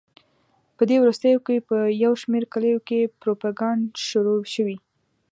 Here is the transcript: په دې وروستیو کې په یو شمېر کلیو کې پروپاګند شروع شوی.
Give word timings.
په 0.75 0.83
دې 0.89 0.97
وروستیو 1.03 1.39
کې 1.47 1.55
په 1.67 1.77
یو 2.03 2.13
شمېر 2.21 2.43
کلیو 2.53 2.79
کې 2.87 3.11
پروپاګند 3.21 3.85
شروع 4.07 4.41
شوی. 4.53 4.77